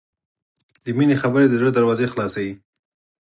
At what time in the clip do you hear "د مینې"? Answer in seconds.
0.83-1.15